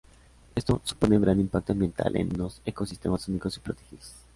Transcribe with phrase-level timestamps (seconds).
[0.55, 4.15] Esto supone un gran impacto ambiental en unos ecosistemas únicos y protegidos.